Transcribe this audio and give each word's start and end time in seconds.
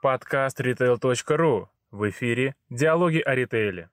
Подкаст 0.00 0.60
retail.ru. 0.60 1.66
В 1.90 2.08
эфире 2.10 2.54
«Диалоги 2.70 3.18
о 3.18 3.34
ритейле». 3.34 3.88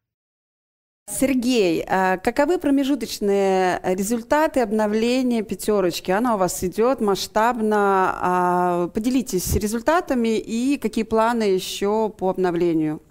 Сергей, 1.09 1.83
а 1.87 2.17
каковы 2.17 2.59
промежуточные 2.59 3.79
результаты 3.83 4.59
обновления 4.59 5.41
пятерочки? 5.41 6.11
Она 6.11 6.35
у 6.35 6.37
вас 6.37 6.63
идет 6.63 7.01
масштабно. 7.01 8.13
А 8.21 8.87
поделитесь 8.89 9.55
результатами 9.55 10.37
и 10.37 10.77
какие 10.77 11.05
планы 11.05 11.43
еще 11.43 12.09
по 12.09 12.29
обновлению? 12.29 13.01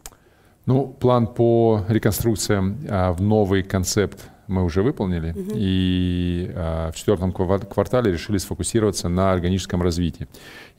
Ну, 0.66 0.86
план 0.86 1.26
по 1.26 1.84
реконструкциям 1.88 2.78
а, 2.88 3.12
в 3.12 3.20
новый 3.20 3.64
концепт 3.64 4.30
мы 4.46 4.64
уже 4.64 4.82
выполнили, 4.82 5.30
угу. 5.30 5.52
и 5.54 6.50
э, 6.54 6.90
в 6.92 6.96
четвертом 6.96 7.32
квартале 7.32 8.12
решили 8.12 8.38
сфокусироваться 8.38 9.08
на 9.08 9.32
органическом 9.32 9.82
развитии. 9.82 10.28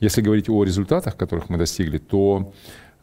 Если 0.00 0.20
говорить 0.20 0.48
о 0.48 0.64
результатах, 0.64 1.16
которых 1.16 1.48
мы 1.48 1.58
достигли, 1.58 1.98
то, 1.98 2.52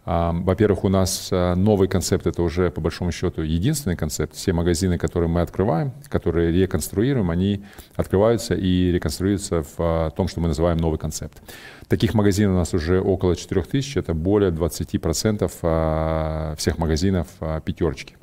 э, 0.06 0.32
во-первых, 0.34 0.84
у 0.84 0.90
нас 0.90 1.30
э, 1.32 1.56
новый 1.56 1.88
концепт, 1.88 2.28
это 2.28 2.42
уже 2.44 2.72
по 2.72 2.82
большому 2.82 3.12
счету 3.12 3.42
единственный 3.42 3.96
концепт. 3.96 4.36
Все 4.36 4.54
магазины, 4.54 4.98
которые 4.98 5.30
мы 5.30 5.42
открываем, 5.42 5.92
которые 6.10 6.52
реконструируем, 6.52 7.30
они 7.30 7.64
открываются 7.96 8.54
и 8.54 8.92
реконструируются 8.92 9.64
в 9.78 10.14
том, 10.16 10.28
что 10.28 10.40
мы 10.40 10.48
называем 10.48 10.78
новый 10.78 10.98
концепт. 10.98 11.42
Таких 11.88 12.14
магазинов 12.14 12.56
у 12.56 12.58
нас 12.58 12.74
уже 12.74 13.02
около 13.02 13.36
4000, 13.36 13.98
это 13.98 14.14
более 14.14 14.52
20% 14.52 15.52
э, 15.62 16.56
всех 16.58 16.78
магазинов 16.78 17.28
пятерочки. 17.66 18.16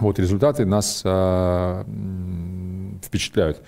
Вот 0.00 0.18
результаты 0.18 0.64
нас 0.64 1.02
а, 1.04 1.84
впечатляют. 3.02 3.62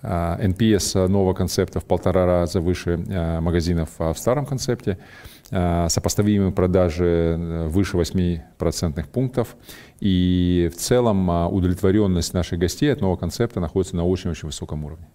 NPS 0.00 0.92
а, 0.94 1.08
нового 1.08 1.34
концепта 1.34 1.80
в 1.80 1.84
полтора 1.84 2.24
раза 2.24 2.60
выше 2.60 3.04
а, 3.08 3.40
магазинов 3.40 3.90
в 3.98 4.14
старом 4.14 4.46
концепте. 4.46 4.98
Сопоставимые 5.50 6.52
продажи 6.52 7.06
э, 7.06 7.68
выше 7.68 7.96
8% 7.96 9.08
пунктов. 9.08 9.56
И 9.98 10.70
в 10.70 10.76
целом 10.76 11.26
удовлетворенность 11.50 12.34
наших 12.34 12.58
гостей 12.58 12.92
от 12.92 13.00
нового 13.00 13.16
концепта 13.16 13.58
находится 13.58 13.96
на 13.96 14.04
очень-очень 14.04 14.46
высоком 14.46 14.84
уровне. 14.84 15.08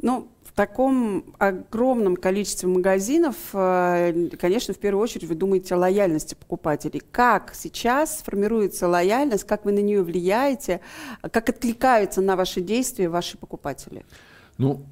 Ну, 0.00 0.28
таком 0.54 1.34
огромном 1.38 2.16
количестве 2.16 2.68
магазинов, 2.68 3.36
э, 3.52 4.30
конечно, 4.38 4.72
в 4.72 4.78
первую 4.78 5.02
очередь 5.02 5.28
вы 5.28 5.34
думаете 5.34 5.74
о 5.74 5.78
лояльности 5.78 6.34
покупателей. 6.34 7.02
Как 7.10 7.54
сейчас 7.54 8.22
формируется 8.24 8.86
лояльность, 8.86 9.44
как 9.44 9.64
вы 9.64 9.72
на 9.72 9.80
нее 9.80 10.02
влияете, 10.02 10.80
как 11.22 11.48
откликаются 11.48 12.20
на 12.20 12.36
ваши 12.36 12.60
действия 12.60 13.08
ваши 13.08 13.36
покупатели? 13.36 14.04
Ну, 14.56 14.84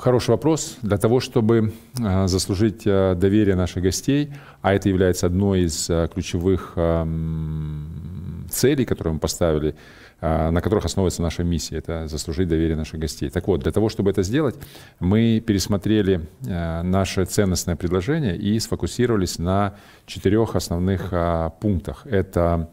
Хороший 0.00 0.30
вопрос. 0.30 0.78
Для 0.80 0.96
того, 0.96 1.20
чтобы 1.20 1.74
э, 1.98 2.26
заслужить 2.26 2.86
э, 2.86 3.14
доверие 3.14 3.54
наших 3.54 3.82
гостей, 3.82 4.32
а 4.62 4.72
это 4.72 4.88
является 4.88 5.26
одной 5.26 5.64
из 5.64 5.90
ключевых 6.14 6.72
эм, 6.76 8.48
целей, 8.50 8.86
которые 8.86 9.14
мы 9.14 9.20
поставили 9.20 9.74
на 10.22 10.60
которых 10.60 10.84
основывается 10.84 11.22
наша 11.22 11.42
миссия, 11.42 11.78
это 11.78 12.06
заслужить 12.06 12.46
доверие 12.46 12.76
наших 12.76 13.00
гостей. 13.00 13.30
Так 13.30 13.48
вот, 13.48 13.60
для 13.62 13.72
того, 13.72 13.88
чтобы 13.88 14.10
это 14.10 14.22
сделать, 14.22 14.54
мы 14.98 15.40
пересмотрели 15.40 16.28
наше 16.42 17.24
ценностное 17.24 17.74
предложение 17.74 18.36
и 18.36 18.60
сфокусировались 18.60 19.38
на 19.38 19.76
четырех 20.04 20.56
основных 20.56 21.10
пунктах. 21.58 22.06
Это 22.06 22.68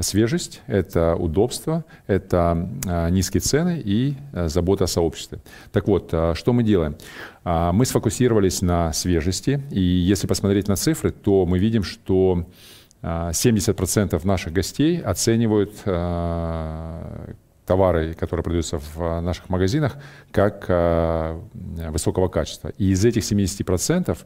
свежесть, 0.00 0.60
это 0.66 1.14
удобство, 1.14 1.84
это 2.06 2.68
низкие 3.10 3.40
цены 3.40 3.80
и 3.84 4.16
забота 4.32 4.84
о 4.84 4.86
сообществе. 4.86 5.38
Так 5.72 5.86
вот, 5.86 6.08
что 6.08 6.52
мы 6.52 6.62
делаем? 6.64 6.96
Мы 7.44 7.86
сфокусировались 7.86 8.60
на 8.60 8.92
свежести, 8.92 9.62
и 9.70 9.80
если 9.80 10.26
посмотреть 10.26 10.66
на 10.66 10.76
цифры, 10.76 11.12
то 11.12 11.46
мы 11.46 11.58
видим, 11.58 11.84
что 11.84 12.46
70% 13.04 14.26
наших 14.26 14.52
гостей 14.52 15.00
оценивают 15.00 15.74
а, 15.84 17.34
товары, 17.66 18.14
которые 18.14 18.42
продаются 18.42 18.78
в 18.78 19.20
наших 19.20 19.50
магазинах, 19.50 19.96
как 20.30 20.64
а, 20.68 21.38
высокого 21.52 22.28
качества. 22.28 22.72
И 22.78 22.90
из 22.90 23.04
этих 23.04 23.22
70% 23.22 24.16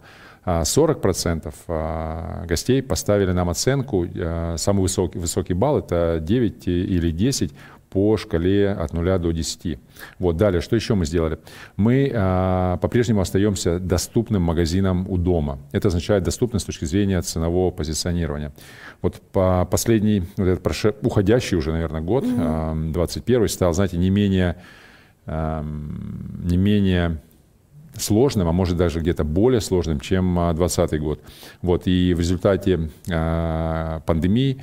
40% 0.44 1.53
а, 1.69 2.44
гостей 2.47 2.82
поставили 2.82 3.32
нам 3.32 3.50
оценку, 3.50 4.06
самый 4.56 4.81
высокий, 4.81 5.19
высокий 5.19 5.54
балл 5.54 5.78
это 5.78 6.19
9 6.22 6.69
или 6.69 7.10
10 7.10 7.53
по 7.91 8.16
шкале 8.16 8.71
от 8.71 8.93
0 8.93 9.19
до 9.19 9.32
10. 9.32 9.78
Вот, 10.19 10.37
далее, 10.37 10.60
что 10.60 10.76
еще 10.76 10.94
мы 10.94 11.06
сделали? 11.06 11.38
Мы 11.76 12.10
а, 12.15 12.76
по-прежнему 12.78 13.21
остаемся 13.21 13.78
доступным 13.78 14.43
магазином 14.43 15.09
у 15.09 15.16
дома. 15.16 15.59
Это 15.72 15.88
означает 15.88 16.22
доступность 16.22 16.65
с 16.65 16.66
точки 16.66 16.84
зрения 16.84 17.20
ценового 17.22 17.70
позиционирования. 17.70 18.53
Вот 19.03 19.20
по 19.32 19.66
последний, 19.70 20.25
вот 20.37 20.49
этот 20.49 20.62
проше, 20.62 20.94
уходящий 21.03 21.56
уже, 21.56 21.72
наверное, 21.72 22.00
год, 22.00 22.25
mm-hmm. 22.25 22.88
а, 22.88 22.93
21 22.93 23.49
стал, 23.49 23.72
знаете, 23.72 23.97
не 23.97 24.10
менее, 24.10 24.56
а, 25.26 25.65
не 25.65 26.56
менее 26.56 27.20
сложным, 27.98 28.48
а 28.48 28.53
может 28.53 28.76
даже 28.76 29.00
где-то 29.00 29.25
более 29.25 29.60
сложным, 29.60 30.00
чем 30.00 30.34
2020 30.34 31.00
год. 31.00 31.20
Вот, 31.62 31.86
и 31.86 32.14
в 32.14 32.20
результате 32.20 32.91
а, 33.10 34.00
пандемии 34.00 34.60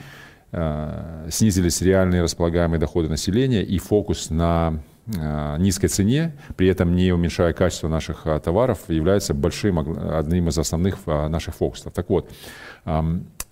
Э, 0.57 1.27
снизились 1.31 1.81
реальные 1.81 2.21
располагаемые 2.21 2.79
доходы 2.79 3.09
населения 3.09 3.61
и 3.61 3.77
фокус 3.77 4.29
на 4.29 4.79
э, 5.05 5.55
низкой 5.59 5.87
цене, 5.87 6.31
при 6.55 6.69
этом 6.69 6.95
не 6.95 7.11
уменьшая 7.11 7.51
качество 7.51 7.89
наших 7.89 8.25
э, 8.25 8.39
товаров, 8.39 8.79
является 8.87 9.33
большим, 9.33 9.79
одним 9.79 10.47
из 10.47 10.57
основных 10.57 11.05
наших 11.07 11.55
фокусов. 11.55 11.91
Так 11.91 12.09
вот, 12.09 12.31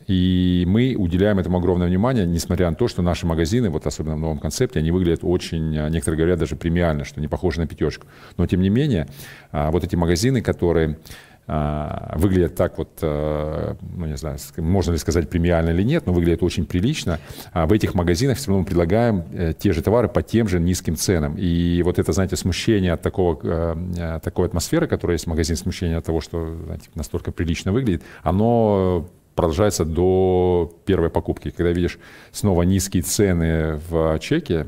и 0.07 0.63
мы 0.67 0.95
уделяем 0.97 1.39
этому 1.39 1.57
огромное 1.57 1.87
внимание, 1.87 2.25
несмотря 2.25 2.69
на 2.69 2.75
то, 2.75 2.87
что 2.87 3.01
наши 3.01 3.25
магазины, 3.25 3.69
вот 3.69 3.87
особенно 3.87 4.15
в 4.15 4.19
новом 4.19 4.39
концепте, 4.39 4.79
они 4.79 4.91
выглядят 4.91 5.21
очень, 5.23 5.71
некоторые 5.89 6.17
говорят 6.17 6.39
даже 6.39 6.55
премиально, 6.55 7.05
что 7.05 7.21
не 7.21 7.27
похожи 7.27 7.59
на 7.59 7.67
пятерочку. 7.67 8.07
Но 8.37 8.45
тем 8.47 8.61
не 8.61 8.69
менее, 8.69 9.07
вот 9.51 9.83
эти 9.83 9.95
магазины, 9.95 10.41
которые 10.41 10.97
а, 11.45 12.13
выглядят 12.17 12.55
так 12.55 12.77
вот, 12.77 12.89
ну 13.01 14.05
не 14.05 14.15
знаю, 14.15 14.37
можно 14.57 14.93
ли 14.93 14.97
сказать 14.97 15.29
премиально 15.29 15.71
или 15.71 15.83
нет, 15.83 16.05
но 16.05 16.13
выглядят 16.13 16.41
очень 16.41 16.65
прилично. 16.65 17.19
А 17.51 17.65
в 17.65 17.73
этих 17.73 17.93
магазинах 17.93 18.37
все 18.37 18.47
равно 18.47 18.61
мы 18.61 18.65
предлагаем 18.65 19.23
э, 19.33 19.53
те 19.57 19.73
же 19.73 19.81
товары 19.81 20.07
по 20.07 20.21
тем 20.21 20.47
же 20.47 20.59
низким 20.59 20.95
ценам. 20.95 21.35
И 21.37 21.81
вот 21.83 21.99
это, 21.99 22.13
знаете, 22.13 22.37
смущение 22.37 22.93
от 22.93 23.01
такого, 23.01 23.39
э, 23.43 24.19
такой 24.23 24.47
атмосферы, 24.47 24.87
которая 24.87 25.15
есть 25.15 25.25
в 25.25 25.29
магазине, 25.29 25.57
смущение 25.57 25.97
от 25.97 26.05
того, 26.05 26.21
что 26.21 26.55
знаете, 26.63 26.89
настолько 26.95 27.31
прилично 27.31 27.73
выглядит, 27.73 28.03
оно 28.21 29.09
продолжается 29.35 29.85
до 29.85 30.71
первой 30.85 31.09
покупки. 31.09 31.49
Когда 31.49 31.71
видишь 31.71 31.99
снова 32.31 32.63
низкие 32.63 33.03
цены 33.03 33.79
в 33.89 34.19
чеке, 34.19 34.67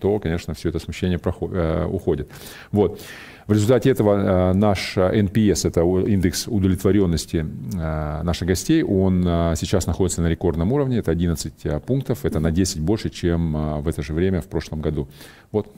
то, 0.00 0.18
конечно, 0.18 0.54
все 0.54 0.70
это 0.70 0.78
смущение 0.78 1.18
проходит, 1.18 1.86
уходит. 1.90 2.30
Вот. 2.72 3.00
В 3.46 3.52
результате 3.52 3.90
этого 3.90 4.50
э, 4.50 4.52
наш 4.54 4.96
NPS, 4.96 5.68
это 5.68 5.80
индекс 5.82 6.48
удовлетворенности 6.48 7.46
э, 7.46 8.22
наших 8.22 8.48
гостей, 8.48 8.82
он 8.82 9.24
э, 9.24 9.54
сейчас 9.56 9.86
находится 9.86 10.20
на 10.20 10.26
рекордном 10.26 10.72
уровне, 10.72 10.98
это 10.98 11.12
11 11.12 11.84
пунктов, 11.84 12.24
это 12.24 12.40
на 12.40 12.50
10 12.50 12.80
больше, 12.80 13.08
чем 13.08 13.82
в 13.82 13.86
это 13.86 14.02
же 14.02 14.14
время 14.14 14.40
в 14.40 14.48
прошлом 14.48 14.80
году. 14.80 15.06
Вот. 15.52 15.72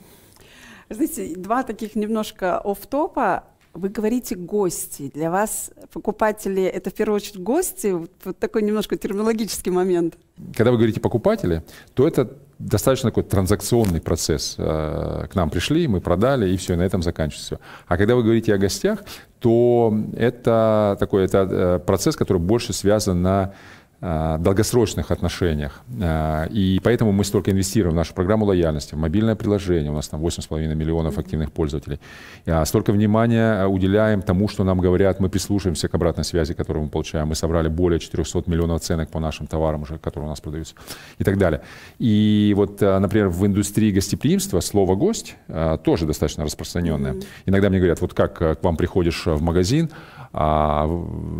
Знаете, 0.89 1.35
два 1.35 1.61
таких 1.61 1.95
немножко 1.95 2.59
оф-топа. 2.59 3.43
Вы 3.73 3.89
говорите 3.89 4.35
гости. 4.35 5.11
Для 5.13 5.29
вас 5.29 5.71
покупатели 5.93 6.63
это 6.63 6.89
в 6.89 6.93
первую 6.93 7.17
очередь 7.17 7.41
гости. 7.41 7.87
Вот 8.23 8.39
такой 8.39 8.63
немножко 8.63 8.97
терминологический 8.97 9.71
момент. 9.71 10.17
Когда 10.55 10.71
вы 10.71 10.77
говорите 10.77 10.99
покупатели, 10.99 11.63
то 11.93 12.07
это 12.07 12.35
достаточно 12.57 13.09
такой 13.09 13.23
транзакционный 13.23 14.01
процесс. 14.01 14.55
Э, 14.57 15.27
к 15.31 15.35
нам 15.35 15.49
пришли, 15.49 15.87
мы 15.87 16.01
продали, 16.01 16.49
и 16.49 16.57
все, 16.57 16.75
на 16.75 16.81
этом 16.81 17.01
заканчивается 17.01 17.59
А 17.87 17.97
когда 17.97 18.15
вы 18.15 18.23
говорите 18.23 18.53
о 18.53 18.57
гостях, 18.57 19.03
то 19.39 19.93
это 20.17 20.97
такой 20.99 21.25
это 21.25 21.47
э, 21.49 21.79
процесс, 21.79 22.15
который 22.15 22.39
больше 22.39 22.73
связан 22.73 23.21
на 23.21 23.53
долгосрочных 24.01 25.11
отношениях. 25.11 25.81
Э, 25.99 26.47
и 26.49 26.79
поэтому 26.81 27.11
мы 27.11 27.25
столько 27.25 27.51
инвестируем 27.51 27.93
в 27.93 27.97
нашу 27.97 28.13
программу 28.13 28.45
лояльности, 28.45 28.95
в 28.95 28.97
мобильное 28.97 29.35
приложение, 29.35 29.91
у 29.91 29.95
нас 29.95 30.07
там 30.07 30.21
8,5 30.21 30.73
миллионов 30.73 31.17
активных 31.17 31.51
пользователей. 31.51 31.99
Э, 32.45 32.63
столько 32.65 32.93
внимания 32.93 33.65
уделяем 33.67 34.21
тому, 34.21 34.47
что 34.47 34.63
нам 34.63 34.79
говорят, 34.79 35.19
мы 35.19 35.27
прислушиваемся 35.27 35.89
к 35.89 35.95
обратной 35.95 36.23
связи, 36.23 36.53
которую 36.53 36.85
мы 36.85 36.89
получаем. 36.89 37.27
Мы 37.27 37.35
собрали 37.35 37.67
более 37.67 37.99
400 37.99 38.43
миллионов 38.45 38.77
оценок 38.77 39.09
по 39.09 39.19
нашим 39.19 39.47
товарам 39.47 39.81
уже, 39.81 39.97
которые 39.97 40.27
у 40.27 40.29
нас 40.29 40.39
продаются 40.39 40.75
и 41.17 41.23
так 41.25 41.37
далее. 41.37 41.61
И 41.97 42.53
вот, 42.55 42.79
например, 42.79 43.27
в 43.27 43.45
индустрии 43.45 43.91
гостеприимства 43.91 44.61
слово 44.61 44.95
«гость» 44.95 45.35
тоже 45.83 46.05
достаточно 46.05 46.45
распространенное. 46.45 47.15
Иногда 47.45 47.69
мне 47.69 47.79
говорят, 47.79 48.01
вот 48.01 48.13
как 48.13 48.37
к 48.37 48.57
вам 48.61 48.77
приходишь 48.77 49.25
в 49.25 49.41
магазин, 49.41 49.89
а 50.31 50.87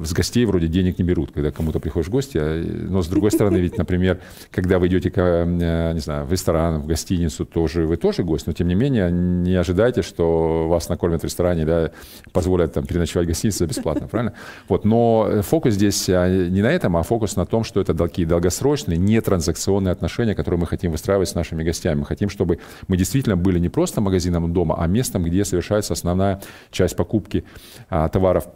с 0.04 0.14
гостей 0.14 0.46
вроде 0.46 0.68
денег 0.68 0.98
не 1.00 1.06
берут. 1.06 1.32
Когда 1.32 1.52
кому-то 1.52 1.80
приходишь 1.80 2.08
в 2.08 2.12
гости, 2.12 2.38
но 2.38 3.02
с 3.02 3.08
другой 3.08 3.32
стороны, 3.32 3.58
ведь, 3.58 3.78
например, 3.78 4.20
когда 4.52 4.80
вы 4.80 4.88
идете, 4.88 5.10
не 5.10 6.00
знаю, 6.00 6.26
в 6.26 6.32
ресторан, 6.32 6.82
в 6.82 6.88
гостиницу, 6.88 7.46
тоже 7.46 7.86
вы 7.86 7.98
тоже 7.98 8.24
гость, 8.24 8.48
но 8.48 8.54
тем 8.54 8.68
не 8.68 8.76
менее 8.76 9.12
не 9.12 9.56
ожидайте, 9.56 10.02
что 10.02 10.68
вас 10.68 10.90
накормят 10.90 11.22
в 11.22 11.24
ресторане, 11.26 11.66
да, 11.66 11.92
позволят 12.32 12.74
там 12.74 12.86
переночевать 12.86 13.26
в 13.26 13.30
гостинице 13.30 13.66
бесплатно, 13.66 14.08
правильно? 14.08 14.34
Вот, 14.68 14.86
но 14.86 15.42
фокус 15.44 15.74
здесь 15.74 16.08
не 16.08 16.62
на 16.62 16.72
этом, 16.72 16.98
а 16.98 17.04
фокус 17.04 17.36
на 17.36 17.46
том, 17.46 17.64
что 17.64 17.82
это 17.82 17.94
такие 17.94 18.28
долгосрочные, 18.28 18.98
не 18.98 19.22
транзакционные 19.22 19.92
отношения, 19.92 20.36
которые 20.36 20.60
мы 20.60 20.68
хотим 20.68 20.92
выстраивать 20.92 21.30
с 21.30 21.36
нашими 21.36 21.64
гостями. 21.64 22.00
Мы 22.00 22.06
хотим, 22.06 22.30
чтобы 22.30 22.60
мы 22.88 22.98
действительно 22.98 23.38
были 23.38 23.60
не 23.60 23.70
просто 23.70 24.02
магазином 24.02 24.52
дома, 24.54 24.76
а 24.80 24.88
местом, 24.88 25.24
где 25.24 25.46
совершается 25.46 25.94
основная 25.94 26.42
часть 26.72 26.96
покупки 26.96 27.44
а, 27.90 28.10
товаров 28.10 28.46
а, 28.48 28.52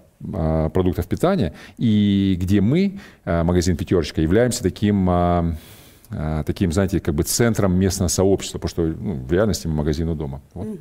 продуктов 0.73 1.07
питания, 1.07 1.53
и 1.77 2.37
где 2.39 2.61
мы, 2.61 2.99
а, 3.25 3.43
магазин 3.43 3.77
«Пятерочка», 3.77 4.21
являемся 4.21 4.63
таким 4.63 5.09
а, 5.09 5.53
таким, 6.45 6.71
знаете, 6.71 6.99
как 6.99 7.15
бы 7.15 7.23
центром 7.23 7.75
местного 7.75 8.07
сообщества, 8.07 8.59
потому 8.59 8.69
что 8.69 9.03
ну, 9.03 9.15
в 9.15 9.31
реальности 9.31 9.67
мы 9.67 9.73
магазин 9.73 10.09
у 10.09 10.15
дома. 10.15 10.41
Вот. 10.53 10.79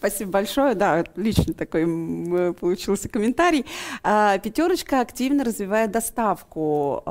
Спасибо 0.00 0.30
большое. 0.30 0.74
Да, 0.74 1.04
лично 1.14 1.52
такой 1.52 1.84
получился 2.54 3.10
комментарий. 3.10 3.66
Пятерочка 4.02 5.00
активно 5.00 5.44
развивает 5.44 5.90
доставку. 5.90 7.02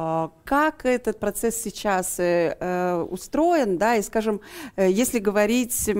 Как 0.44 0.86
этот 0.86 1.20
процесс 1.20 1.62
сейчас 1.62 2.20
э, 2.20 2.58
э, 2.60 3.06
устроен, 3.08 3.78
да, 3.78 3.98
и, 3.98 4.02
скажем, 4.02 4.42
э, 4.76 4.90
если 4.90 5.20
говорить, 5.20 5.86
если 5.86 5.94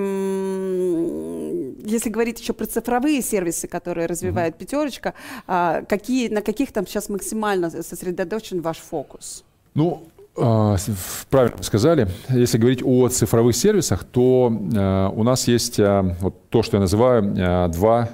говорить 2.10 2.42
еще 2.42 2.54
про 2.54 2.66
цифровые 2.66 3.22
сервисы, 3.22 3.68
которые 3.68 4.08
развивает 4.08 4.56
mm-hmm. 4.56 4.58
Пятерочка, 4.58 5.14
какие, 5.46 6.30
на 6.30 6.42
каких 6.42 6.72
там 6.72 6.88
сейчас 6.88 7.10
максимально 7.10 7.70
сосредоточен 7.70 8.62
ваш 8.62 8.78
фокус? 8.78 9.44
Ну, 9.76 10.08
а, 10.18 10.19
правильно 10.36 11.58
вы 11.58 11.64
сказали. 11.64 12.08
Если 12.30 12.58
говорить 12.58 12.82
о 12.84 13.08
цифровых 13.10 13.56
сервисах, 13.56 14.04
то 14.04 14.52
э, 14.52 15.10
у 15.14 15.24
нас 15.24 15.48
есть 15.48 15.80
э, 15.80 16.16
вот 16.22 16.50
то, 16.50 16.64
что 16.64 16.78
я 16.78 16.82
называю 16.82 17.70
два 17.72 18.10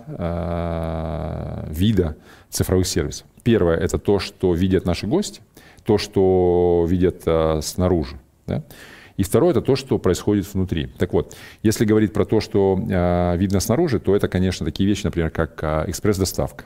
вида 1.70 2.16
цифровых 2.50 2.88
сервисов. 2.88 3.28
Первое– 3.44 3.78
это 3.80 4.00
то, 4.00 4.20
что 4.20 4.54
видят 4.54 4.86
наши 4.86 5.08
гости, 5.08 5.42
то, 5.86 5.98
что 5.98 6.86
видят 6.88 7.24
снаружи. 7.64 8.18
Да? 8.48 8.64
И 9.18 9.24
второе– 9.24 9.52
это 9.52 9.62
то, 9.62 9.76
что 9.76 10.00
происходит 10.00 10.52
внутри. 10.54 10.88
Так 10.98 11.14
вот, 11.14 11.36
если 11.64 11.86
говорить 11.86 12.12
про 12.12 12.26
то, 12.26 12.40
что 12.42 12.76
видно 13.38 13.60
снаружи, 13.60 14.00
то 14.00 14.16
это, 14.16 14.28
конечно, 14.28 14.66
такие 14.66 14.90
вещи, 14.90 15.06
например, 15.06 15.30
как 15.30 15.64
экспресс-доставка. 15.88 16.66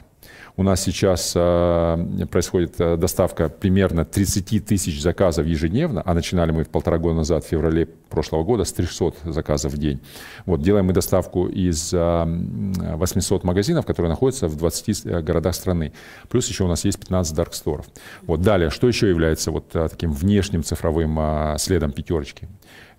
У 0.59 0.63
нас 0.63 0.83
сейчас 0.83 1.33
э, 1.35 2.25
происходит 2.29 2.75
э, 2.79 2.97
доставка 2.97 3.47
примерно 3.47 4.03
30 4.03 4.65
тысяч 4.65 5.01
заказов 5.01 5.45
ежедневно, 5.45 6.01
а 6.05 6.13
начинали 6.13 6.51
мы 6.51 6.65
полтора 6.65 6.97
года 6.97 7.15
назад, 7.15 7.45
в 7.45 7.47
феврале 7.47 7.85
прошлого 7.85 8.43
года, 8.43 8.65
с 8.65 8.73
300 8.73 9.31
заказов 9.31 9.71
в 9.71 9.77
день. 9.77 10.01
Вот, 10.45 10.61
делаем 10.61 10.85
мы 10.87 10.91
доставку 10.93 11.47
из 11.47 11.93
800 11.93 13.43
э, 13.43 13.47
магазинов, 13.47 13.85
которые 13.85 14.09
находятся 14.09 14.49
в 14.49 14.57
20 14.57 15.23
городах 15.23 15.55
страны. 15.55 15.93
Плюс 16.27 16.49
еще 16.49 16.65
у 16.65 16.67
нас 16.67 16.83
есть 16.83 16.99
15 16.99 17.33
дарксторов. 17.35 17.85
Вот, 18.23 18.41
далее, 18.41 18.69
что 18.69 18.87
еще 18.87 19.07
является 19.07 19.51
вот 19.51 19.69
таким 19.69 20.11
внешним 20.11 20.63
цифровым 20.63 21.57
следом 21.57 21.93
пятерочки? 21.93 22.49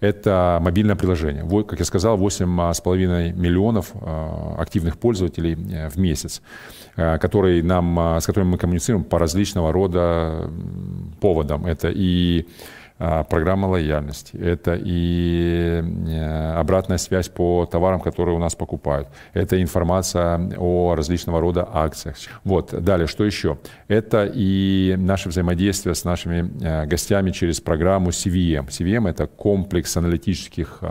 это 0.00 0.58
мобильное 0.62 0.96
приложение. 0.96 1.46
Как 1.64 1.78
я 1.78 1.84
сказал, 1.84 2.18
8,5 2.18 3.32
миллионов 3.34 3.92
активных 4.58 4.98
пользователей 4.98 5.54
в 5.54 5.98
месяц. 5.98 6.40
Э, 7.10 7.18
который 7.18 7.62
нам, 7.62 7.98
э, 7.98 8.20
с 8.20 8.26
которыми 8.26 8.50
мы 8.50 8.58
коммуницируем 8.58 9.04
по 9.04 9.18
различного 9.18 9.72
рода 9.72 10.50
поводам. 11.20 11.66
Это 11.66 11.90
и 11.90 12.46
э, 12.98 13.24
программа 13.28 13.66
лояльности, 13.66 14.36
это 14.36 14.78
и 14.78 15.82
обратная 16.56 16.98
связь 16.98 17.28
по 17.28 17.66
товарам, 17.66 18.00
которые 18.00 18.36
у 18.36 18.38
нас 18.38 18.54
покупают, 18.54 19.08
это 19.32 19.60
информация 19.60 20.50
о 20.58 20.94
различного 20.94 21.40
рода 21.40 21.68
акциях. 21.72 22.16
Вот, 22.44 22.74
далее, 22.84 23.06
что 23.06 23.24
еще? 23.24 23.58
Это 23.88 24.30
и 24.32 24.96
наше 24.98 25.28
взаимодействие 25.28 25.94
с 25.94 26.04
нашими 26.04 26.86
гостями 26.86 27.30
через 27.30 27.60
программу 27.60 28.10
CVM. 28.10 28.68
CVM– 28.68 29.08
это 29.10 29.26
комплекс 29.26 29.96
аналитических 29.96 30.82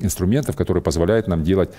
инструментов, 0.00 0.56
который 0.56 0.82
позволяет 0.82 1.28
нам 1.28 1.42
делать 1.42 1.70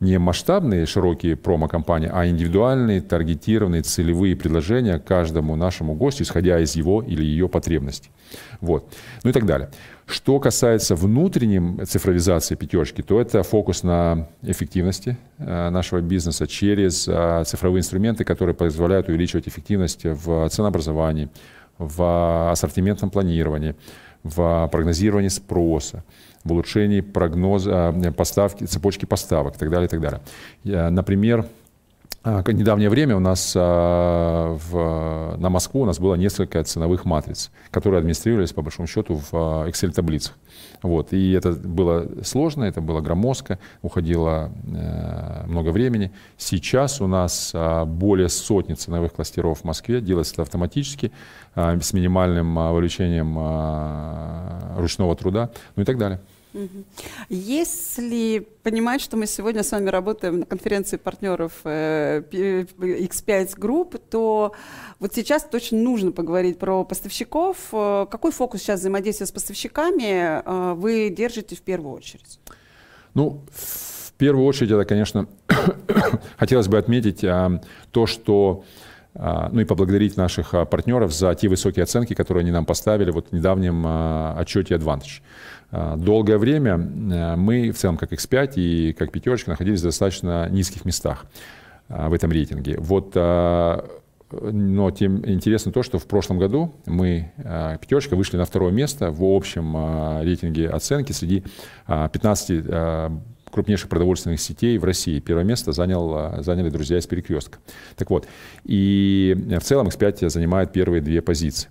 не 0.00 0.18
масштабные 0.18 0.86
широкие 0.86 1.36
промо-компании, 1.36 2.10
а 2.12 2.26
индивидуальные, 2.26 3.02
таргетированные, 3.02 3.82
целевые 3.82 4.34
предложения 4.34 4.98
каждому 4.98 5.56
нашему 5.56 5.94
гостю, 5.94 6.22
исходя 6.22 6.58
из 6.58 6.74
его 6.74 7.02
или 7.02 7.22
ее 7.22 7.48
потребностей. 7.48 8.10
Вот. 8.60 8.92
Ну 9.22 9.30
и 9.30 9.32
так 9.32 9.44
далее. 9.44 9.70
Что 10.06 10.40
касается 10.40 10.96
внутренней 10.96 11.84
цифровизации 11.84 12.54
пятерочки, 12.54 13.02
то 13.02 13.20
это 13.20 13.42
фокус 13.42 13.82
на 13.82 14.26
эффективности 14.42 15.18
э, 15.38 15.70
нашего 15.70 16.00
бизнеса 16.00 16.46
через 16.46 17.06
э, 17.06 17.44
цифровые 17.46 17.80
инструменты, 17.80 18.24
которые 18.24 18.54
позволяют 18.54 19.08
увеличивать 19.08 19.46
эффективность 19.48 20.04
в 20.04 20.48
ценообразовании, 20.48 21.28
в 21.78 22.50
ассортиментном 22.50 23.10
планировании, 23.10 23.74
в 24.22 24.68
прогнозировании 24.70 25.28
спроса, 25.28 26.04
в 26.44 26.52
улучшении 26.52 27.00
прогноза, 27.00 27.94
э, 27.94 28.12
поставки, 28.12 28.64
цепочки 28.64 29.04
поставок 29.04 29.56
и 29.56 29.58
так 29.58 29.70
далее, 29.70 29.86
и 29.86 29.90
так 29.90 30.00
далее. 30.00 30.90
Например, 30.90 31.40
а, 31.40 31.46
недавнее 32.22 32.90
время 32.90 33.16
у 33.16 33.20
нас 33.20 33.54
а, 33.56 34.54
в, 34.54 35.36
на 35.38 35.48
Москву 35.48 35.80
у 35.80 35.84
нас 35.86 35.98
было 35.98 36.16
несколько 36.16 36.62
ценовых 36.62 37.06
матриц, 37.06 37.50
которые 37.70 38.00
администрировались 38.00 38.52
по 38.52 38.60
большому 38.60 38.86
счету 38.86 39.14
в 39.14 39.28
а, 39.32 39.66
Excel-таблицах. 39.68 40.34
Вот. 40.82 41.14
И 41.14 41.32
это 41.32 41.52
было 41.52 42.06
сложно, 42.22 42.64
это 42.64 42.82
было 42.82 43.00
громоздко, 43.00 43.58
уходило 43.82 44.50
э, 44.66 45.46
много 45.46 45.70
времени. 45.70 46.10
Сейчас 46.36 47.00
у 47.00 47.06
нас 47.06 47.54
более 47.86 48.28
сотни 48.28 48.74
ценовых 48.74 49.12
кластеров 49.12 49.60
в 49.60 49.64
Москве, 49.64 50.00
делается 50.00 50.34
это 50.34 50.42
автоматически, 50.42 51.12
с 51.54 51.92
минимальным 51.92 52.54
вовлечением 52.54 53.36
ручного 54.78 55.16
труда, 55.16 55.50
ну 55.76 55.82
и 55.82 55.84
так 55.84 55.98
далее. 55.98 56.20
Если 57.28 58.46
понимать, 58.62 59.00
что 59.00 59.16
мы 59.16 59.26
сегодня 59.26 59.62
с 59.62 59.70
вами 59.70 59.88
работаем 59.88 60.40
на 60.40 60.46
конференции 60.46 60.96
партнеров 60.96 61.52
э, 61.64 62.22
X5 62.30 63.58
Group, 63.58 64.00
то 64.10 64.52
вот 64.98 65.14
сейчас 65.14 65.44
точно 65.44 65.78
нужно 65.78 66.12
поговорить 66.12 66.58
про 66.58 66.84
поставщиков. 66.84 67.56
Э, 67.72 68.06
какой 68.10 68.32
фокус 68.32 68.62
сейчас 68.62 68.80
взаимодействия 68.80 69.26
с 69.26 69.32
поставщиками 69.32 70.42
э, 70.42 70.74
вы 70.74 71.10
держите 71.10 71.54
в 71.54 71.62
первую 71.62 71.94
очередь? 71.94 72.40
Ну, 73.14 73.42
в 73.52 74.12
первую 74.14 74.44
очередь 74.44 74.72
это, 74.72 74.84
конечно, 74.84 75.28
хотелось 76.36 76.68
бы 76.68 76.78
отметить 76.78 77.20
то, 77.20 78.06
что 78.06 78.64
ну 79.12 79.58
и 79.58 79.64
поблагодарить 79.64 80.16
наших 80.16 80.52
партнеров 80.70 81.12
за 81.12 81.34
те 81.34 81.48
высокие 81.48 81.82
оценки, 81.82 82.14
которые 82.14 82.42
они 82.42 82.52
нам 82.52 82.64
поставили 82.64 83.10
вот 83.10 83.30
в 83.30 83.32
недавнем 83.32 83.84
отчете 84.38 84.76
Advantage. 84.76 85.20
А, 85.72 85.96
долгое 85.96 86.38
время 86.38 86.72
э, 86.72 87.36
мы 87.36 87.70
в 87.70 87.76
целом 87.76 87.96
как 87.96 88.12
X5 88.12 88.54
и 88.56 88.92
как 88.92 89.12
пятерочка 89.12 89.50
находились 89.50 89.80
в 89.80 89.84
достаточно 89.84 90.48
низких 90.50 90.84
местах 90.84 91.26
а, 91.88 92.08
в 92.08 92.12
этом 92.12 92.32
рейтинге. 92.32 92.76
Вот 92.78 93.12
а, 93.14 93.88
но 94.32 94.90
тем 94.92 95.28
интересно 95.28 95.72
то, 95.72 95.82
что 95.82 95.98
в 95.98 96.06
прошлом 96.06 96.38
году 96.38 96.72
мы, 96.86 97.32
пятерочка, 97.36 98.14
вышли 98.14 98.36
на 98.36 98.44
второе 98.44 98.70
место 98.70 99.10
в 99.10 99.24
общем 99.24 99.74
рейтинге 100.22 100.70
оценки 100.70 101.10
среди 101.10 101.42
15 101.88 103.10
крупнейших 103.50 103.88
продовольственных 103.88 104.40
сетей 104.40 104.78
в 104.78 104.84
России. 104.84 105.18
Первое 105.18 105.42
место 105.42 105.72
занял, 105.72 106.44
заняли 106.44 106.70
друзья 106.70 106.98
из 106.98 107.08
перекрестка. 107.08 107.58
Так 107.96 108.08
вот, 108.10 108.28
и 108.62 109.36
в 109.36 109.64
целом 109.64 109.88
X5 109.88 110.28
занимает 110.28 110.72
первые 110.72 111.02
две 111.02 111.22
позиции. 111.22 111.68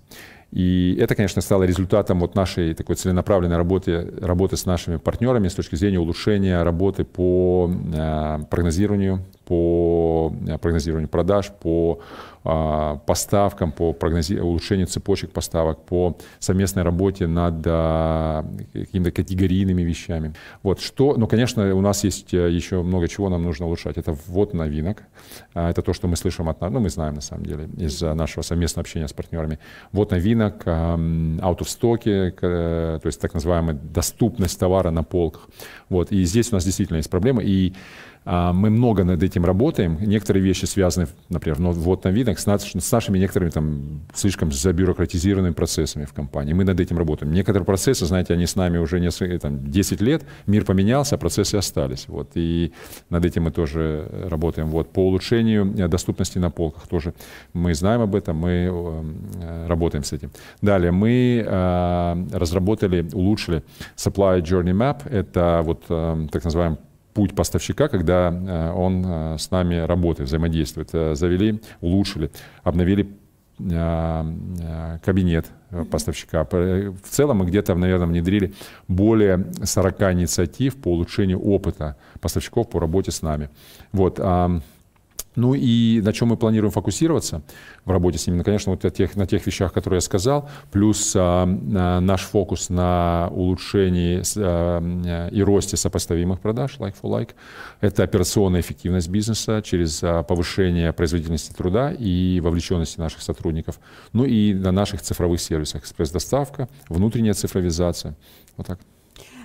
И 0.52 0.96
это, 1.00 1.14
конечно, 1.14 1.40
стало 1.42 1.62
результатом 1.62 2.20
вот 2.20 2.34
нашей 2.34 2.74
такой 2.74 2.96
целенаправленной 2.96 3.56
работы, 3.56 4.12
работы 4.20 4.56
с 4.56 4.66
нашими 4.66 4.96
партнерами 4.96 5.46
с 5.48 5.54
точки 5.54 5.76
зрения 5.76 6.00
улучшения 6.00 6.62
работы 6.62 7.04
по 7.04 7.70
э, 7.70 8.38
прогнозированию, 8.50 9.24
по 9.44 9.89
э, 10.46 10.58
прогнозированию 10.58 11.08
продаж, 11.08 11.50
по 11.60 12.00
а, 12.42 12.96
поставкам, 13.06 13.70
по 13.70 13.92
прогнози... 13.92 14.40
улучшению 14.40 14.86
цепочек 14.86 15.30
поставок, 15.30 15.84
по 15.84 16.16
совместной 16.38 16.82
работе 16.82 17.26
над 17.26 17.62
а, 17.66 18.46
какими-то 18.72 19.10
категорийными 19.10 19.82
вещами. 19.82 20.32
Вот 20.62 20.80
что, 20.80 21.16
ну, 21.18 21.26
конечно, 21.26 21.74
у 21.74 21.82
нас 21.82 22.02
есть 22.02 22.32
э, 22.32 22.50
еще 22.50 22.82
много 22.82 23.08
чего 23.08 23.28
нам 23.28 23.42
нужно 23.42 23.66
улучшать. 23.66 23.98
Это 23.98 24.16
ввод 24.26 24.54
новинок. 24.54 25.02
Это 25.52 25.82
то, 25.82 25.92
что 25.92 26.08
мы 26.08 26.16
слышим 26.16 26.48
от, 26.48 26.60
ну, 26.62 26.80
мы 26.80 26.88
знаем 26.88 27.14
на 27.14 27.20
самом 27.20 27.44
деле 27.44 27.68
из 27.76 28.00
нашего 28.00 28.42
совместного 28.42 28.82
общения 28.82 29.06
с 29.06 29.12
партнерами. 29.12 29.58
Вот 29.92 30.10
новинок, 30.10 30.66
out 30.66 31.58
of 31.58 32.00
э, 32.06 32.98
то 33.02 33.06
есть 33.06 33.20
так 33.20 33.34
называемая 33.34 33.74
доступность 33.74 34.58
товара 34.58 34.90
на 34.90 35.02
полках. 35.02 35.48
Вот. 35.90 36.10
И 36.10 36.24
здесь 36.24 36.52
у 36.52 36.54
нас 36.54 36.64
действительно 36.64 36.96
есть 36.96 37.10
проблемы. 37.10 37.44
И 37.44 37.74
мы 38.24 38.70
много 38.70 39.04
над 39.04 39.22
этим 39.22 39.44
работаем. 39.44 39.98
Некоторые 40.00 40.42
вещи 40.42 40.66
связаны, 40.66 41.08
например, 41.28 41.56
вот 41.58 42.04
на 42.04 42.08
видах 42.08 42.38
с, 42.38 42.46
с 42.46 42.92
нашими 42.92 43.18
некоторыми 43.18 43.50
там 43.50 44.02
слишком 44.14 44.52
забюрократизированными 44.52 45.54
процессами 45.54 46.04
в 46.04 46.12
компании. 46.12 46.52
Мы 46.52 46.64
над 46.64 46.80
этим 46.80 46.98
работаем. 46.98 47.32
Некоторые 47.32 47.64
процессы, 47.64 48.06
знаете, 48.06 48.34
они 48.34 48.46
с 48.46 48.56
нами 48.56 48.78
уже 48.78 49.00
несколько, 49.00 49.38
там, 49.38 49.70
10 49.70 50.00
лет, 50.00 50.24
мир 50.46 50.64
поменялся, 50.64 51.14
а 51.14 51.18
процессы 51.18 51.56
остались. 51.56 52.08
Вот, 52.08 52.30
и 52.34 52.72
над 53.08 53.24
этим 53.24 53.44
мы 53.44 53.50
тоже 53.50 54.08
работаем. 54.28 54.68
Вот, 54.68 54.92
по 54.92 55.06
улучшению 55.06 55.74
э, 55.76 55.88
доступности 55.88 56.38
на 56.38 56.50
полках 56.50 56.86
тоже 56.88 57.14
мы 57.52 57.74
знаем 57.74 58.00
об 58.00 58.14
этом, 58.14 58.36
мы 58.36 58.50
э, 58.50 59.66
работаем 59.66 60.04
с 60.04 60.12
этим. 60.12 60.30
Далее, 60.62 60.92
мы 60.92 61.44
э, 61.46 62.26
разработали, 62.32 63.08
улучшили 63.12 63.62
Supply 63.96 64.40
Journey 64.42 64.72
Map. 64.72 65.08
Это 65.10 65.62
вот 65.64 65.84
так 66.30 66.44
называемый 66.44 66.78
путь 67.14 67.34
поставщика, 67.34 67.88
когда 67.88 68.30
э, 68.30 68.72
он 68.72 69.04
э, 69.06 69.38
с 69.38 69.50
нами 69.50 69.76
работает, 69.76 70.28
взаимодействует. 70.28 70.90
Э, 70.92 71.14
завели, 71.14 71.60
улучшили, 71.80 72.30
обновили 72.62 73.16
кабинет 75.04 75.44
поставщика. 75.90 76.44
В 76.50 77.10
целом 77.10 77.36
мы 77.38 77.44
где-то, 77.44 77.74
наверное, 77.74 78.06
внедрили 78.06 78.54
более 78.88 79.52
40 79.62 80.00
инициатив 80.14 80.80
по 80.80 80.92
улучшению 80.92 81.40
опыта 81.40 81.98
поставщиков 82.22 82.70
по 82.70 82.80
работе 82.80 83.10
с 83.10 83.20
нами. 83.20 83.50
Вот. 83.92 84.18
Ну 85.40 85.54
и 85.54 86.02
на 86.02 86.12
чем 86.12 86.28
мы 86.28 86.36
планируем 86.36 86.70
фокусироваться 86.70 87.40
в 87.86 87.90
работе 87.90 88.18
с 88.18 88.26
ними? 88.26 88.36
Ну, 88.36 88.44
конечно, 88.44 88.72
вот 88.72 88.82
на 88.82 88.90
тех, 88.90 89.16
на 89.16 89.26
тех 89.26 89.46
вещах, 89.46 89.72
которые 89.72 89.96
я 89.96 90.00
сказал, 90.02 90.50
плюс 90.70 91.14
а, 91.16 91.46
наш 91.46 92.24
фокус 92.24 92.68
на 92.68 93.30
улучшении 93.32 94.22
а, 94.36 95.28
и 95.30 95.42
росте 95.42 95.78
сопоставимых 95.78 96.40
продаж, 96.40 96.76
like 96.78 96.94
for 97.00 97.10
like. 97.10 97.30
Это 97.80 98.02
операционная 98.02 98.60
эффективность 98.60 99.08
бизнеса 99.08 99.62
через 99.64 100.02
а, 100.02 100.22
повышение 100.24 100.92
производительности 100.92 101.54
труда 101.54 101.90
и 101.90 102.40
вовлеченности 102.40 103.00
наших 103.00 103.22
сотрудников. 103.22 103.80
Ну 104.12 104.24
и 104.24 104.52
на 104.52 104.72
наших 104.72 105.00
цифровых 105.00 105.40
сервисах, 105.40 105.82
экспресс-доставка, 105.82 106.68
внутренняя 106.90 107.32
цифровизация. 107.32 108.14
Вот 108.58 108.66
так. 108.66 108.78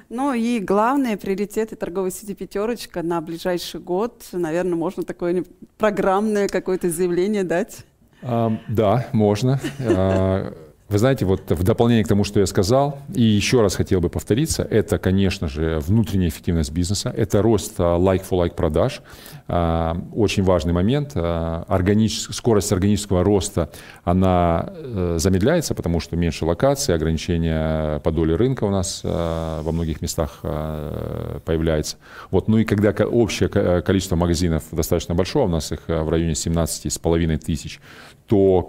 Ну 0.10 0.34
и 0.34 0.60
главные 0.60 1.18
приоритеты 1.18 1.76
торговой 1.76 2.12
сети 2.12 2.34
«Пятерочка» 2.34 3.02
на 3.02 3.22
ближайший 3.22 3.80
год, 3.80 4.24
наверное, 4.32 4.76
можно 4.76 5.04
такое 5.04 5.44
программное 5.78 6.48
какое-то 6.48 6.90
заявление 6.90 7.44
дать? 7.44 7.86
Да, 8.22 9.08
можно. 9.12 9.60
А, 9.80 10.54
вы 10.88 10.98
знаете, 11.00 11.26
вот 11.26 11.50
в 11.50 11.64
дополнение 11.64 12.04
к 12.04 12.08
тому, 12.08 12.24
что 12.24 12.40
я 12.40 12.46
сказал, 12.46 13.00
и 13.14 13.24
еще 13.24 13.62
раз 13.62 13.76
хотел 13.76 14.02
бы 14.02 14.10
повториться, 14.10 14.64
это, 14.64 15.00
конечно 15.00 15.48
же, 15.48 15.80
внутренняя 15.80 16.30
эффективность 16.30 16.72
бизнеса, 16.72 17.14
это 17.16 17.42
рост 17.42 17.80
like-for-like 17.80 18.56
продаж, 18.56 19.02
а, 19.02 19.35
очень 19.48 20.44
важный 20.44 20.74
момент. 20.74 21.12
А, 21.16 21.66
органич... 21.68 22.22
Скорость 22.32 22.72
органического 22.72 23.24
роста, 23.24 23.70
она 24.04 24.70
э, 24.70 25.16
замедляется, 25.20 25.76
потому 25.76 26.00
что 26.00 26.16
меньше 26.16 26.46
локаций, 26.46 26.96
ограничения 26.96 28.00
по 28.00 28.12
доле 28.12 28.36
рынка 28.36 28.64
у 28.64 28.72
нас 28.72 29.02
а, 29.04 29.62
во 29.62 29.72
многих 29.72 30.02
местах 30.02 30.40
появляется. 30.42 31.98
Вот. 32.32 32.48
Ну 32.48 32.58
и 32.58 32.66
когда 32.66 32.92
общее 33.06 33.50
количество 33.50 34.16
магазинов 34.16 34.64
достаточно 34.72 35.14
большое, 35.14 35.46
у 35.46 35.50
нас 35.50 35.72
их 35.72 35.82
в 35.88 36.10
районе 36.10 36.34
17,5 36.34 37.38
тысяч, 37.38 37.80
то 38.28 38.68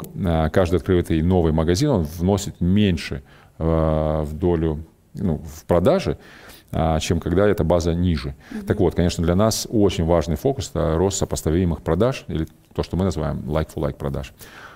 каждый 0.53 0.77
открытый 0.77 1.23
новый 1.23 1.53
магазин, 1.53 1.91
он 1.91 2.03
вносит 2.03 2.61
меньше 2.61 3.23
в 3.59 4.29
долю 4.33 4.85
ну, 5.21 5.39
в 5.39 5.65
продаже, 5.65 6.19
а, 6.19 6.56
чем 7.01 7.21
когда 7.21 7.47
эта 7.47 7.65
база 7.65 7.95
ниже. 7.95 8.35
Mm-hmm. 8.51 8.67
Так 8.67 8.81
вот, 8.81 8.95
конечно, 8.95 9.25
для 9.25 9.35
нас 9.35 9.67
очень 9.71 10.05
важный 10.05 10.37
фокус– 10.37 10.71
это 10.75 10.97
рост 10.97 11.19
сопоставимых 11.19 11.83
продаж, 11.83 12.25
или 12.29 12.47
то, 12.75 12.83
что 12.83 12.97
мы 12.97 13.05
называем 13.05 13.39
like-for-like 13.47 13.97
продаж. 13.97 14.33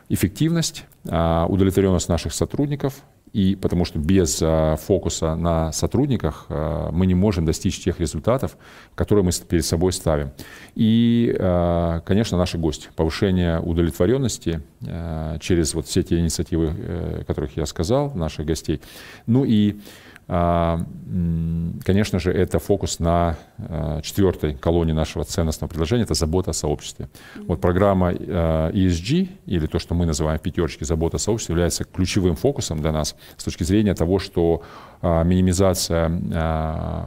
Эффективность, 0.09 0.87
а, 1.09 1.47
удовлетворенность 1.47 2.09
наших 2.09 2.33
сотрудников 2.33 3.03
и 3.33 3.55
потому 3.55 3.85
что 3.85 3.99
без 3.99 4.41
а, 4.43 4.77
фокуса 4.77 5.37
на 5.37 5.71
сотрудниках 5.73 6.47
а, 6.49 6.91
мы 6.91 7.07
не 7.07 7.15
можем 7.15 7.45
достичь 7.45 7.79
тех 7.79 8.01
результатов, 8.01 8.57
которые 8.95 9.25
мы 9.25 9.31
перед 9.49 9.65
собой 9.65 9.93
ставим. 9.93 10.31
И, 10.75 11.35
а, 11.39 12.01
конечно, 12.01 12.37
наши 12.37 12.59
гости. 12.59 12.89
Повышение 12.97 13.61
удовлетворенности 13.61 14.63
а, 14.85 15.39
через 15.39 15.75
вот 15.75 15.87
все 15.87 16.03
те 16.03 16.19
инициативы, 16.19 16.75
э, 16.77 17.25
которых 17.27 17.57
я 17.57 17.67
сказал, 17.67 18.13
наших 18.15 18.47
гостей. 18.47 18.81
Ну 19.27 19.45
и 19.45 19.79
а, 20.20 20.20
конечно 20.31 22.21
же, 22.21 22.33
это 22.33 22.59
фокус 22.61 23.01
на 23.01 23.37
а, 23.59 24.01
четвертой 24.01 24.55
колонии 24.55 24.93
нашего 24.93 25.25
ценностного 25.25 25.69
предложения, 25.69 26.05
это 26.05 26.15
забота 26.15 26.51
о 26.51 26.55
сообществе. 26.55 27.09
Вот 27.49 27.61
программа 27.61 28.11
а, 28.11 28.71
ESG, 28.71 29.29
или 29.47 29.67
то, 29.67 29.81
что 29.81 29.95
мы 29.95 30.07
называем 30.07 30.39
пятерочки 30.39 30.85
забота 30.85 31.17
о 31.17 31.19
сообществе, 31.19 31.55
является 31.55 31.85
ключевым 31.85 32.37
фокусом 32.37 32.81
для 32.81 32.93
нас 32.93 33.17
с 33.37 33.45
точки 33.45 33.65
зрения 33.65 33.95
того, 33.95 34.19
что 34.19 34.63
минимизация 35.03 36.11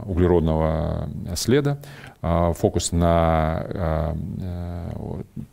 углеродного 0.04 1.08
следа, 1.36 1.78
фокус 2.20 2.90
на 2.90 4.14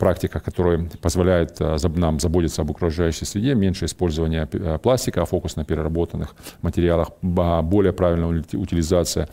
практиках, 0.01 0.43
которые 0.43 0.89
позволяют 0.99 1.59
нам 1.59 2.19
заботиться 2.19 2.63
об 2.63 2.71
окружающей 2.71 3.25
среде, 3.25 3.53
меньше 3.53 3.85
использования 3.85 4.47
пластика, 4.81 5.25
фокус 5.25 5.55
на 5.55 5.63
переработанных 5.63 6.35
материалах, 6.63 7.09
более 7.21 7.93
правильная 7.93 8.43
утилизация 8.53 9.29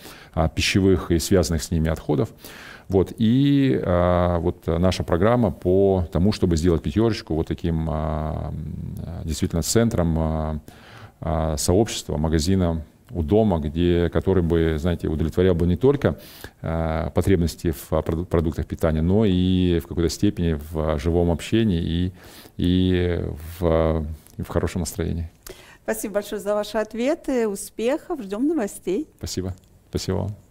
пищевых 0.54 1.10
и 1.10 1.18
связанных 1.18 1.62
с 1.62 1.70
ними 1.70 1.88
отходов. 1.88 2.28
Вот. 2.88 3.12
И 3.18 3.80
а, 3.82 4.38
вот 4.38 4.66
наша 4.66 5.04
программа 5.04 5.50
по 5.50 6.06
тому, 6.12 6.32
чтобы 6.32 6.56
сделать 6.56 6.82
пятерочку 6.82 7.34
вот 7.34 7.46
таким 7.46 7.86
а, 7.90 8.52
действительно 9.24 9.62
центром 9.62 10.18
а, 10.18 10.58
а, 11.20 11.56
сообщества, 11.56 12.16
магазина 12.16 12.84
у 13.10 13.22
дома, 13.22 13.58
где, 13.58 14.08
который 14.10 14.42
бы, 14.42 14.76
знаете, 14.78 15.08
удовлетворял 15.08 15.54
бы 15.54 15.66
не 15.66 15.76
только 15.76 16.18
а, 16.62 17.10
потребности 17.10 17.72
в 17.72 18.02
продуктах 18.02 18.66
питания, 18.66 19.02
но 19.02 19.24
и 19.24 19.80
в 19.80 19.86
какой-то 19.86 20.08
степени 20.08 20.58
в 20.70 20.98
живом 20.98 21.30
общении 21.30 21.82
и, 21.82 22.12
и 22.56 23.24
в, 23.58 24.06
и 24.36 24.42
в 24.42 24.48
хорошем 24.48 24.80
настроении. 24.80 25.30
Спасибо 25.82 26.14
большое 26.14 26.40
за 26.40 26.54
ваши 26.54 26.76
ответы. 26.76 27.48
Успехов. 27.48 28.20
Ждем 28.20 28.46
новостей. 28.46 29.08
Спасибо. 29.16 29.54
Спасибо 29.88 30.16
вам. 30.16 30.47